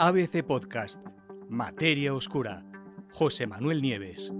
[0.00, 1.04] ABC Podcast,
[1.48, 2.62] Materia Oscura,
[3.12, 4.32] José Manuel Nieves.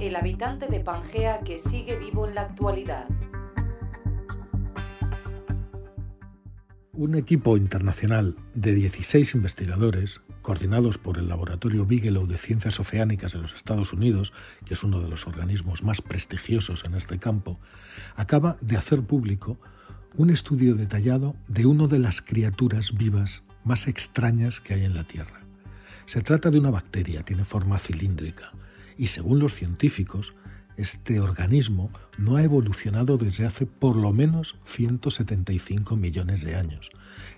[0.00, 3.06] El habitante de Pangea que sigue vivo en la actualidad.
[6.96, 13.40] Un equipo internacional de 16 investigadores, coordinados por el Laboratorio Bigelow de Ciencias Oceánicas de
[13.40, 14.32] los Estados Unidos,
[14.64, 17.58] que es uno de los organismos más prestigiosos en este campo,
[18.14, 19.58] acaba de hacer público
[20.16, 25.02] un estudio detallado de una de las criaturas vivas más extrañas que hay en la
[25.02, 25.40] Tierra.
[26.06, 28.52] Se trata de una bacteria, tiene forma cilíndrica,
[28.96, 30.34] y según los científicos,
[30.76, 36.90] este organismo no ha evolucionado desde hace por lo menos 175 millones de años.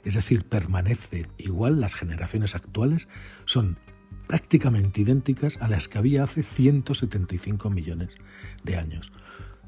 [0.05, 3.09] Es decir, permanece igual, las generaciones actuales
[3.45, 3.79] son
[4.27, 8.11] prácticamente idénticas a las que había hace 175 millones
[8.65, 9.13] de años.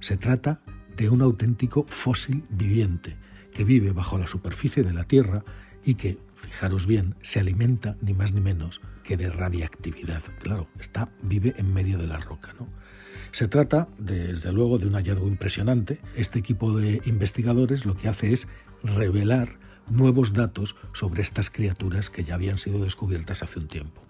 [0.00, 0.60] Se trata
[0.96, 3.16] de un auténtico fósil viviente
[3.52, 5.44] que vive bajo la superficie de la Tierra
[5.84, 10.22] y que, fijaros bien, se alimenta ni más ni menos que de radiactividad.
[10.40, 12.68] Claro, está vive en medio de la roca, ¿no?
[13.30, 16.00] Se trata, desde luego, de un hallazgo impresionante.
[16.16, 18.48] Este equipo de investigadores lo que hace es
[18.82, 19.58] revelar
[19.90, 24.02] nuevos datos sobre estas criaturas que ya habían sido descubiertas hace un tiempo.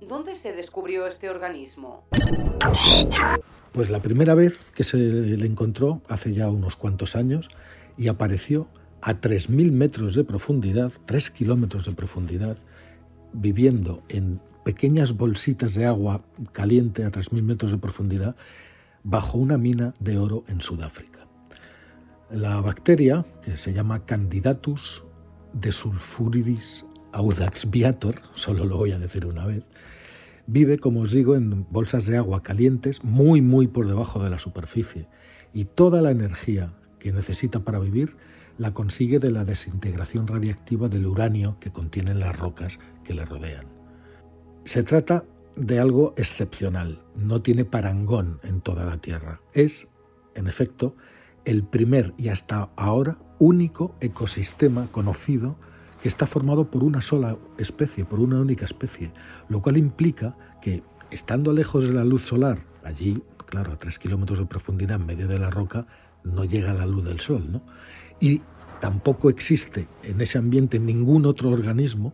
[0.00, 2.06] ¿Dónde se descubrió este organismo?
[3.72, 7.48] Pues la primera vez que se le encontró hace ya unos cuantos años
[7.96, 8.68] y apareció
[9.06, 12.56] a 3.000 metros de profundidad, 3 kilómetros de profundidad,
[13.34, 18.34] viviendo en pequeñas bolsitas de agua caliente a 3.000 metros de profundidad
[19.02, 21.28] bajo una mina de oro en Sudáfrica.
[22.30, 25.02] La bacteria, que se llama Candidatus
[25.52, 29.64] desulfuridis audax viator, solo lo voy a decir una vez,
[30.46, 34.38] vive, como os digo, en bolsas de agua calientes muy, muy por debajo de la
[34.38, 35.08] superficie
[35.52, 36.72] y toda la energía
[37.04, 38.16] que necesita para vivir
[38.56, 43.66] la consigue de la desintegración radiactiva del uranio que contienen las rocas que le rodean.
[44.64, 45.22] Se trata
[45.54, 49.42] de algo excepcional, no tiene parangón en toda la Tierra.
[49.52, 49.88] Es,
[50.34, 50.96] en efecto,
[51.44, 55.56] el primer y hasta ahora único ecosistema conocido
[56.02, 59.12] que está formado por una sola especie, por una única especie,
[59.50, 64.38] lo cual implica que, estando lejos de la luz solar, allí, claro, a tres kilómetros
[64.38, 65.86] de profundidad en medio de la roca,
[66.24, 67.62] no llega la luz del sol, ¿no?
[68.20, 68.42] Y
[68.80, 72.12] tampoco existe en ese ambiente ningún otro organismo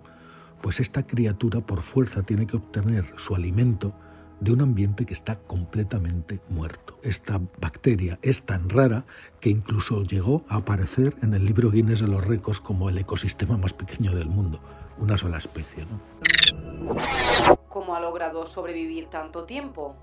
[0.61, 3.95] pues esta criatura por fuerza tiene que obtener su alimento
[4.41, 6.99] de un ambiente que está completamente muerto.
[7.03, 9.05] Esta bacteria es tan rara
[9.39, 13.57] que incluso llegó a aparecer en el libro Guinness de los récords como el ecosistema
[13.59, 14.61] más pequeño del mundo,
[14.99, 15.85] una sola especie.
[15.85, 16.01] ¿no?
[17.69, 19.97] ¿Cómo ha logrado sobrevivir tanto tiempo?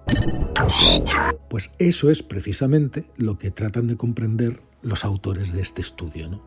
[1.50, 6.42] Pues eso es precisamente lo que tratan de comprender los autores de este estudio, ¿no?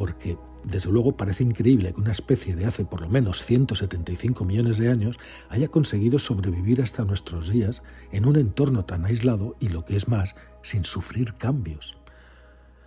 [0.00, 4.78] porque desde luego parece increíble que una especie de hace por lo menos 175 millones
[4.78, 5.18] de años
[5.50, 10.08] haya conseguido sobrevivir hasta nuestros días en un entorno tan aislado y lo que es
[10.08, 11.98] más, sin sufrir cambios.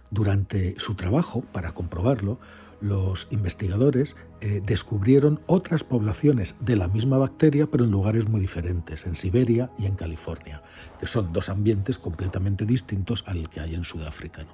[0.09, 2.39] Durante su trabajo, para comprobarlo,
[2.83, 9.05] los investigadores eh, descubrieron otras poblaciones de la misma bacteria, pero en lugares muy diferentes,
[9.05, 10.61] en Siberia y en California,
[10.99, 14.45] que son dos ambientes completamente distintos al que hay en Sudáfrica.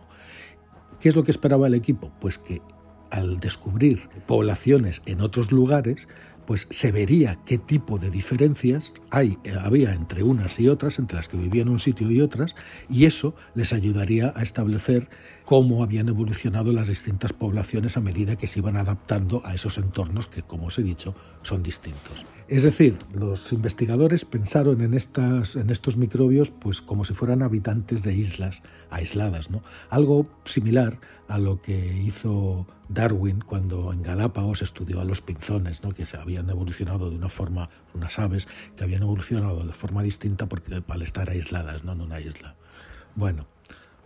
[0.99, 2.11] ¿Qué es lo que esperaba el equipo?
[2.21, 2.61] Pues que
[3.09, 6.07] al descubrir poblaciones en otros lugares,
[6.45, 11.17] pues se vería qué tipo de diferencias hay, eh, había entre unas y otras, entre
[11.17, 12.55] las que vivían un sitio y otras,
[12.89, 15.09] y eso les ayudaría a establecer
[15.49, 20.27] cómo habían evolucionado las distintas poblaciones a medida que se iban adaptando a esos entornos
[20.27, 22.23] que, como os he dicho, son distintos.
[22.47, 28.03] Es decir, los investigadores pensaron en, estas, en estos microbios pues, como si fueran habitantes
[28.03, 28.61] de islas
[28.91, 29.63] aisladas, ¿no?
[29.89, 35.95] algo similar a lo que hizo Darwin cuando en Galápagos estudió a los pinzones, ¿no?
[35.95, 40.45] que se habían evolucionado de una forma, unas aves que habían evolucionado de forma distinta
[40.45, 41.93] porque al estar aisladas ¿no?
[41.93, 42.53] en una isla.
[43.15, 43.47] Bueno,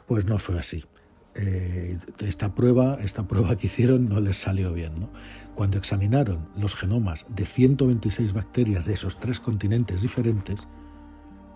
[0.07, 0.85] pues no fue así.
[1.35, 4.99] Eh, esta prueba, esta prueba que hicieron no les salió bien.
[4.99, 5.09] ¿no?
[5.55, 10.59] Cuando examinaron los genomas de 126 bacterias de esos tres continentes diferentes,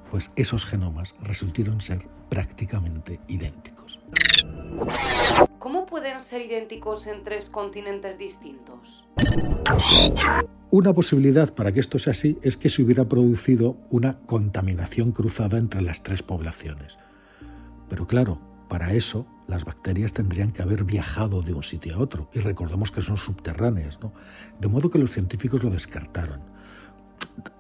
[0.10, 4.00] pues esos genomas resultaron ser prácticamente idénticos.
[5.60, 9.06] ¿Cómo pueden ser idénticos en tres continentes distintos?
[10.70, 15.58] Una posibilidad para que esto sea así es que se hubiera producido una contaminación cruzada
[15.58, 16.98] entre las tres poblaciones.
[17.90, 22.30] Pero claro, para eso las bacterias tendrían que haber viajado de un sitio a otro,
[22.34, 24.14] y recordemos que son subterráneas, ¿no?
[24.60, 26.42] De modo que los científicos lo descartaron.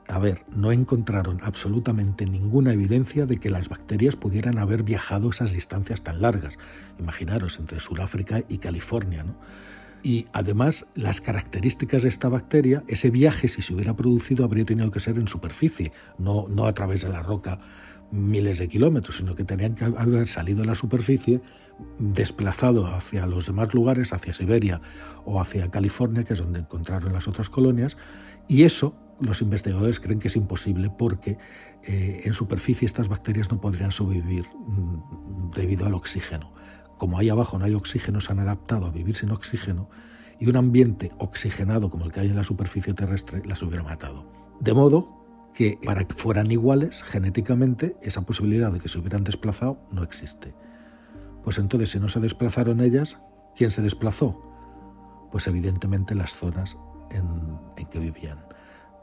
[0.09, 5.51] a ver, no encontraron absolutamente ninguna evidencia de que las bacterias pudieran haber viajado esas
[5.51, 6.57] distancias tan largas.
[6.97, 9.35] Imaginaros, entre Sudáfrica y California, ¿no?
[10.03, 14.91] Y además, las características de esta bacteria, ese viaje, si se hubiera producido, habría tenido
[14.91, 17.59] que ser en superficie, no, no a través de la roca
[18.11, 21.41] miles de kilómetros, sino que tenían que haber salido a la superficie,
[21.99, 24.81] desplazado hacia los demás lugares, hacia Siberia
[25.25, 27.97] o hacia California, que es donde encontraron las otras colonias,
[28.47, 31.37] y eso los investigadores creen que es imposible porque
[31.83, 36.51] eh, en superficie estas bacterias no podrían sobrevivir mm, debido al oxígeno.
[36.97, 39.89] Como ahí abajo no hay oxígeno, se han adaptado a vivir sin oxígeno
[40.39, 44.25] y un ambiente oxigenado como el que hay en la superficie terrestre las hubiera matado.
[44.59, 45.16] De modo
[45.57, 50.53] que para que fueran iguales genéticamente, esa posibilidad de que se hubieran desplazado no existe.
[51.43, 53.19] Pues entonces, si no se desplazaron ellas,
[53.55, 54.39] ¿quién se desplazó?
[55.31, 56.77] Pues evidentemente las zonas
[57.09, 58.37] en, en que vivían.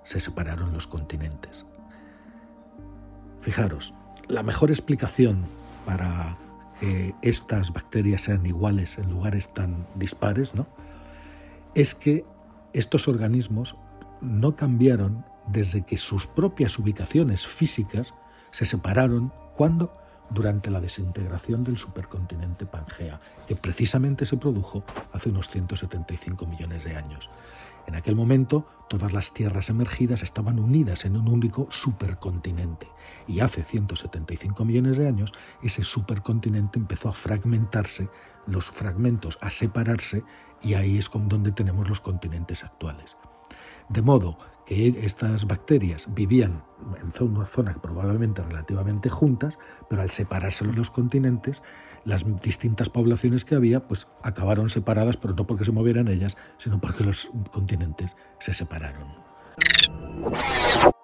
[0.05, 1.67] Se separaron los continentes.
[3.41, 3.93] Fijaros,
[4.29, 5.47] la mejor explicación
[5.85, 6.39] para
[6.79, 10.69] que estas bacterias sean iguales en lugares tan dispares, ¿no?
[11.75, 12.25] es que
[12.73, 13.77] estos organismos
[14.21, 18.15] no cambiaron desde que sus propias ubicaciones físicas
[18.51, 19.93] se separaron cuando
[20.31, 26.97] durante la desintegración del supercontinente Pangea, que precisamente se produjo hace unos 175 millones de
[26.97, 27.29] años.
[27.87, 32.89] En aquel momento, todas las tierras emergidas estaban unidas en un único supercontinente.
[33.29, 35.33] Y hace 175 millones de años,
[35.63, 38.09] ese supercontinente empezó a fragmentarse,
[38.47, 40.25] los fragmentos a separarse,
[40.63, 43.19] y ahí es donde tenemos los continentes actuales.
[43.91, 46.65] De modo que estas bacterias vivían
[47.01, 49.59] en una zona probablemente relativamente juntas,
[49.89, 51.63] pero al separarse los continentes,
[52.05, 56.81] las distintas poblaciones que había pues acabaron separadas, pero no porque se movieran ellas, sino
[56.81, 59.09] porque los continentes se separaron.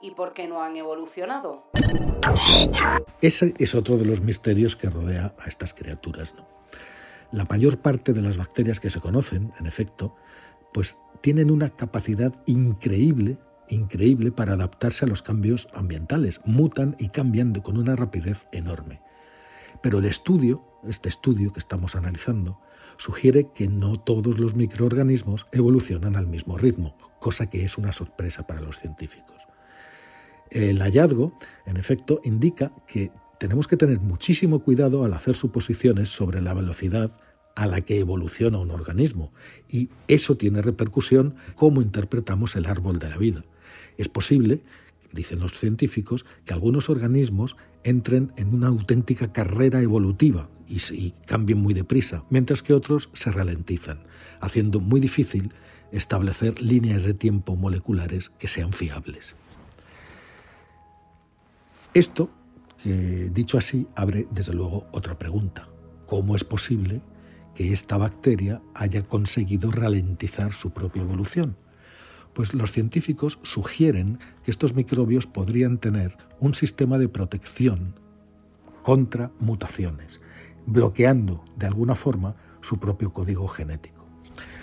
[0.00, 1.64] ¿Y por qué no han evolucionado?
[3.20, 6.34] Ese es otro de los misterios que rodea a estas criaturas.
[6.34, 6.46] ¿no?
[7.32, 10.16] La mayor parte de las bacterias que se conocen, en efecto,
[10.72, 13.38] pues tienen una capacidad increíble
[13.70, 16.40] increíble para adaptarse a los cambios ambientales.
[16.44, 19.00] Mutan y cambian con una rapidez enorme.
[19.82, 22.60] Pero el estudio, este estudio que estamos analizando,
[22.96, 28.46] sugiere que no todos los microorganismos evolucionan al mismo ritmo, cosa que es una sorpresa
[28.46, 29.36] para los científicos.
[30.50, 31.32] El hallazgo,
[31.64, 37.12] en efecto, indica que tenemos que tener muchísimo cuidado al hacer suposiciones sobre la velocidad
[37.54, 39.32] a la que evoluciona un organismo
[39.68, 43.44] y eso tiene repercusión cómo interpretamos el árbol de la vida.
[43.98, 44.62] Es posible,
[45.12, 51.74] dicen los científicos, que algunos organismos entren en una auténtica carrera evolutiva y, cambien muy
[51.74, 54.04] deprisa, mientras que otros se ralentizan,
[54.40, 55.52] haciendo muy difícil
[55.90, 59.34] establecer líneas de tiempo moleculares que sean fiables.
[61.92, 62.30] Esto,
[62.84, 65.68] dicho así, abre desde luego otra pregunta.
[66.06, 67.00] ¿Cómo es posible
[67.60, 71.56] que esta bacteria haya conseguido ralentizar su propia evolución?
[72.32, 77.96] Pues los científicos sugieren que estos microbios podrían tener un sistema de protección
[78.82, 80.22] contra mutaciones,
[80.64, 84.06] bloqueando de alguna forma su propio código genético.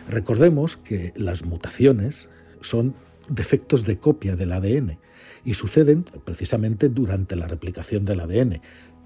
[0.10, 2.30] Recordemos que las mutaciones
[2.62, 2.96] son
[3.30, 4.98] defectos de copia del ADN
[5.46, 8.60] y suceden precisamente durante la replicación del ADN.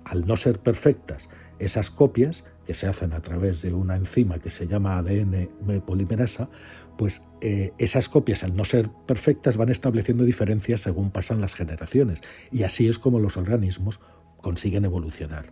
[0.06, 1.28] Al no ser perfectas
[1.60, 5.50] esas copias, que se hacen a través de una enzima que se llama ADN
[5.86, 6.48] polimerasa,
[6.98, 12.22] pues eh, esas copias, al no ser perfectas, van estableciendo diferencias según pasan las generaciones.
[12.50, 14.00] Y así es como los organismos
[14.38, 15.48] consiguen evolucionar.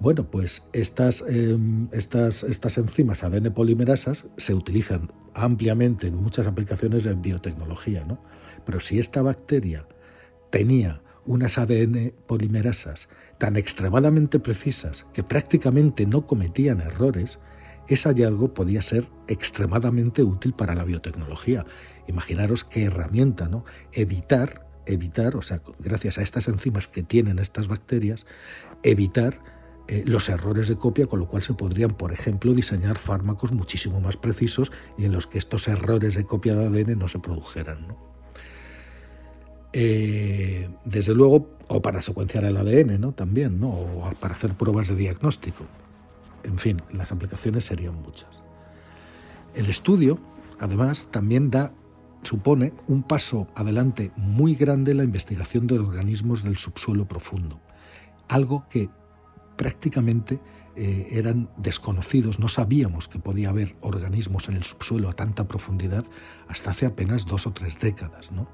[0.00, 7.04] Bueno, pues estas, em, estas, estas enzimas ADN polimerasas se utilizan ampliamente en muchas aplicaciones
[7.04, 8.20] de biotecnología, ¿no?
[8.66, 9.86] Pero si esta bacteria
[10.50, 17.38] tenía unas ADN polimerasas tan extremadamente precisas que prácticamente no cometían errores,
[17.86, 21.66] ese hallazgo podía ser extremadamente útil para la biotecnología.
[22.06, 23.66] Imaginaros qué herramienta, ¿no?
[23.92, 28.24] Evitar, evitar, o sea, gracias a estas enzimas que tienen estas bacterias,
[28.82, 29.38] evitar
[29.86, 34.00] eh, los errores de copia, con lo cual se podrían, por ejemplo, diseñar fármacos muchísimo
[34.00, 38.07] más precisos y en los que estos errores de copia de ADN no se produjeran.
[39.80, 43.12] Eh, desde luego, o para secuenciar el ADN, ¿no?
[43.12, 43.68] También, ¿no?
[43.68, 45.66] O para hacer pruebas de diagnóstico.
[46.42, 48.42] En fin, las aplicaciones serían muchas.
[49.54, 50.18] El estudio,
[50.58, 51.70] además, también da,
[52.24, 57.60] supone un paso adelante muy grande en la investigación de organismos del subsuelo profundo,
[58.26, 58.90] algo que
[59.54, 60.40] prácticamente
[60.74, 66.04] eh, eran desconocidos, no sabíamos que podía haber organismos en el subsuelo a tanta profundidad
[66.48, 68.32] hasta hace apenas dos o tres décadas.
[68.32, 68.48] ¿no?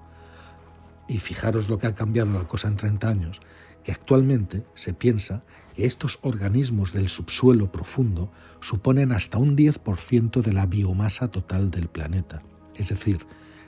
[1.09, 3.41] Y fijaros lo que ha cambiado la cosa en 30 años,
[3.83, 5.45] que actualmente se piensa
[5.75, 11.89] que estos organismos del subsuelo profundo suponen hasta un 10% de la biomasa total del
[11.89, 12.43] planeta,
[12.75, 13.27] es decir,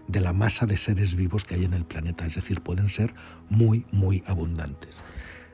[0.08, 3.14] de la masa de seres vivos que hay en el planeta, es decir, pueden ser
[3.50, 5.02] muy, muy abundantes.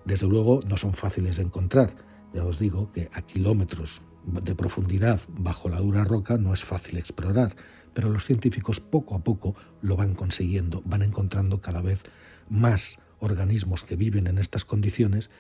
[0.05, 1.95] Desde luego no son fáciles de encontrar,
[2.33, 6.99] ya os digo que a kilómetros de profundidad bajo la dura roca no es fácil
[6.99, 7.57] explorar,
[7.95, 12.03] pero los científicos poco a poco lo van consiguiendo, van encontrando cada vez
[12.49, 15.31] más organismos que viven en estas condiciones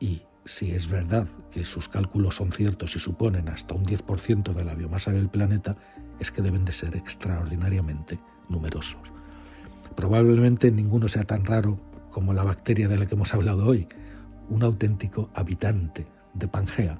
[0.00, 4.64] y si es verdad que sus cálculos son ciertos y suponen hasta un 10% de
[4.64, 5.76] la biomasa del planeta,
[6.20, 9.00] es que deben de ser extraordinariamente numerosos.
[9.96, 13.88] Probablemente ninguno sea tan raro como la bacteria de la que hemos hablado hoy,
[14.48, 16.98] un auténtico habitante de Pangea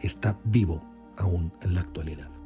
[0.00, 0.82] que está vivo
[1.16, 2.37] aún en la actualidad.